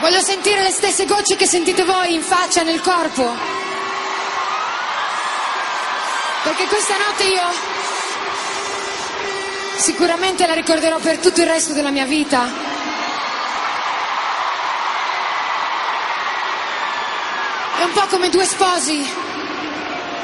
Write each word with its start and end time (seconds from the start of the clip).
Voglio 0.00 0.20
sentire 0.20 0.62
le 0.62 0.70
stesse 0.70 1.06
gocce 1.06 1.34
che 1.34 1.46
sentite 1.46 1.82
voi 1.82 2.14
in 2.14 2.22
faccia, 2.22 2.62
nel 2.62 2.80
corpo. 2.80 3.34
Perché 6.44 6.66
questa 6.66 6.94
notte 6.96 7.24
io 7.24 7.42
sicuramente 9.76 10.46
la 10.46 10.54
ricorderò 10.54 10.98
per 10.98 11.18
tutto 11.18 11.40
il 11.40 11.48
resto 11.48 11.72
della 11.72 11.90
mia 11.90 12.04
vita. 12.04 12.46
È 17.78 17.82
un 17.82 17.92
po' 17.92 18.06
come 18.06 18.28
due 18.28 18.44
sposi 18.44 19.04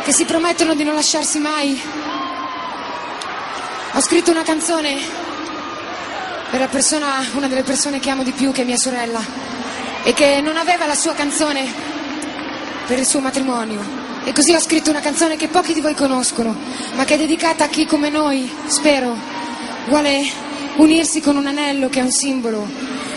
che 0.05 0.13
si 0.13 0.25
promettono 0.25 0.75
di 0.75 0.85
non 0.85 0.95
lasciarsi 0.95 1.41
mai. 1.41 1.83
Ho 3.93 4.01
scritto 4.01 4.31
una 4.31 4.45
canzone 4.45 5.01
per 6.49 6.61
la 6.61 6.69
persona, 6.69 7.27
una 7.33 7.49
delle 7.49 7.65
persone 7.65 7.99
che 7.99 8.11
amo 8.11 8.23
di 8.23 8.33
più, 8.33 8.53
che 8.53 8.63
è 8.63 8.65
mia 8.65 8.77
sorella 8.77 9.54
e 10.05 10.13
che 10.13 10.41
non 10.41 10.57
aveva 10.57 10.87
la 10.87 10.95
sua 10.95 11.15
canzone 11.15 11.67
per 12.87 12.99
il 12.99 13.07
suo 13.07 13.21
matrimonio. 13.21 13.81
E 14.25 14.33
così 14.33 14.55
ho 14.55 14.61
scritto 14.61 14.91
una 14.91 15.01
canzone 15.01 15.37
che 15.37 15.49
pochi 15.49 15.75
di 15.75 15.81
voi 15.81 15.95
conoscono, 15.95 16.57
ma 16.95 17.05
che 17.05 17.15
è 17.15 17.19
dedicata 17.19 17.65
a 17.65 17.69
chi 17.69 17.87
come 17.87 18.11
noi, 18.11 18.51
spero, 18.67 19.17
vuole 19.89 20.23
unirsi 20.77 21.21
con 21.21 21.37
un 21.37 21.47
anello 21.47 21.89
che 21.89 22.01
è 22.01 22.03
un 22.03 22.11
simbolo 22.11 22.67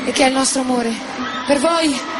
e 0.06 0.12
che 0.12 0.24
è 0.24 0.28
il 0.28 0.34
nostro 0.34 0.62
amore. 0.62 0.92
Per 1.46 1.60
voi 1.60 2.17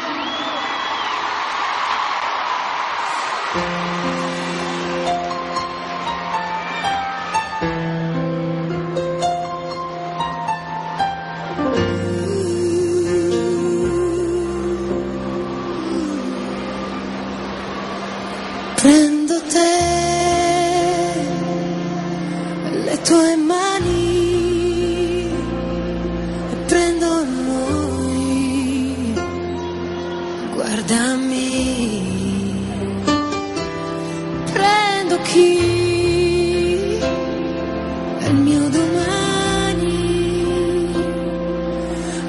Guardami, 30.58 32.02
prendo 34.52 35.20
chi? 35.22 35.56
È 38.18 38.26
il 38.26 38.34
mio 38.34 38.68
domani. 38.68 39.96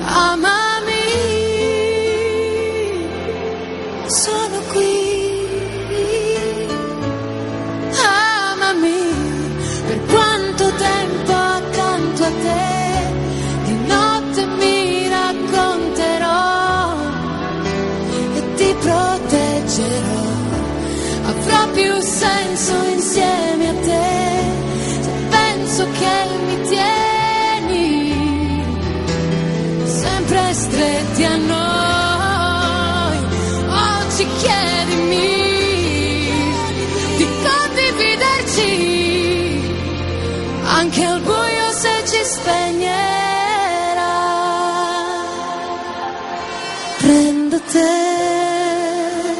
Amami, 0.03 1.07
sono 4.05 4.48
proteggerò. 18.79 20.27
Avrà 21.25 21.67
più 21.73 21.99
senso 22.01 22.73
insieme 22.93 23.69
a 23.69 23.73
te, 23.73 24.41
se 25.01 25.11
penso 25.29 25.87
che 25.99 26.27
mi 26.45 26.61
tieni 26.67 27.97
sempre 29.85 30.53
stretti 30.53 31.23
a 31.23 31.35
noi. 31.35 33.17
Oggi 33.67 34.27
chiedo. 34.39 34.68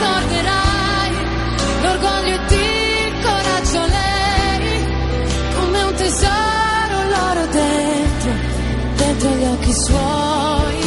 scorderai 0.00 1.12
l'orgoglio 1.82 2.36
e 2.48 3.06
il 3.06 3.12
coraggio 3.22 3.80
lei 3.86 4.84
come 5.54 5.82
un 5.82 5.94
tesoro 5.94 6.96
l'oro 7.12 7.46
dentro 7.52 8.32
dentro 8.96 9.30
gli 9.36 9.44
occhi 9.44 9.72
suoi. 9.74 10.78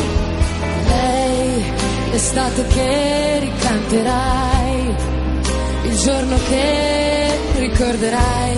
Lei 0.88 1.63
l'estate 2.12 2.66
che 2.68 3.40
ricanterai 3.40 4.96
il 5.84 5.97
giorno 5.97 6.38
che 6.50 7.40
ricorderai 7.57 8.56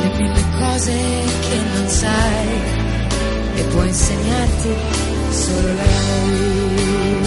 le 0.00 0.08
mille 0.16 0.44
cose 0.58 0.92
che 1.48 1.58
non 1.72 1.88
sai 1.88 2.48
e 3.54 3.62
può 3.62 3.82
insegnarti 3.84 4.74
solo 5.30 5.72
lei. 5.72 7.25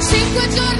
Cinque 0.00 0.48
giorni 0.50 0.73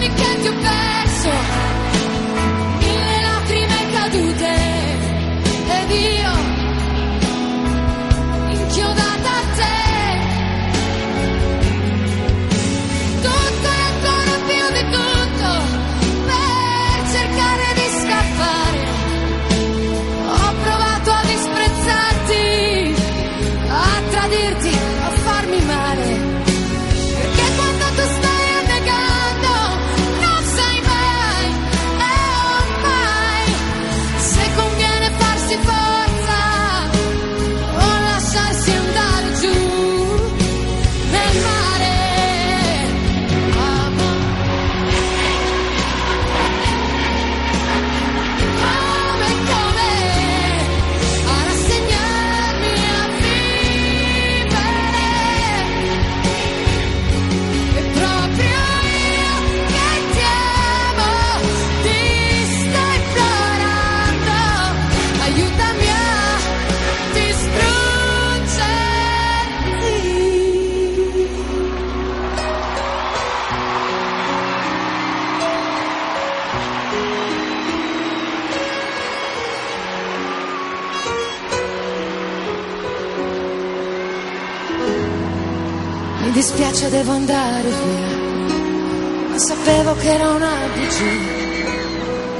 dispiace, 86.45 86.91
devo 86.91 87.13
andare 87.13 87.69
via. 87.71 89.29
Ma 89.31 89.39
sapevo 89.39 89.95
che 89.97 90.15
era 90.15 90.29
una 90.29 90.51
bugia. 90.75 91.33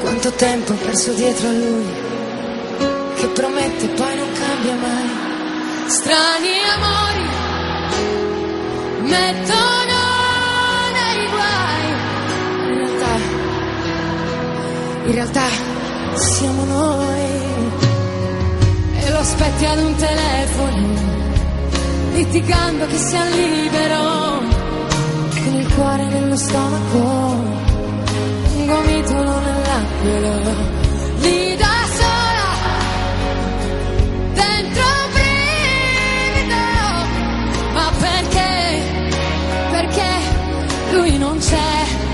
Quanto 0.03 0.31
tempo 0.33 0.73
ho 0.73 0.77
perso 0.77 1.13
dietro 1.15 1.49
a 1.49 1.53
lui, 1.53 1.87
che 3.15 3.27
promette 3.29 3.87
poi 3.89 4.17
non 4.17 4.33
cambia 4.33 4.75
mai. 4.75 5.09
Strani 5.87 6.49
amori 6.77 7.29
mettono 9.15 9.99
nei 10.99 11.29
guai. 11.35 11.87
In 12.69 12.77
realtà, 12.77 13.15
in 15.07 15.13
realtà 15.13 15.47
siamo 16.15 16.65
noi. 16.65 17.43
E 19.01 19.11
lo 19.11 19.19
aspetti 19.19 19.65
ad 19.65 19.79
un 19.79 19.95
telefono 19.97 21.04
litigando 22.15 22.87
che 22.87 22.97
sia 22.97 23.25
libero, 23.25 24.41
che 25.35 25.51
nel 25.51 25.75
cuore, 25.75 26.05
nello 26.07 26.37
stomaco, 26.37 26.99
un 28.57 28.67
gomitolo 28.67 29.41
nell'angolo. 29.41 30.83
lui 40.95 41.19
non 41.19 41.37
c'è 41.39 42.14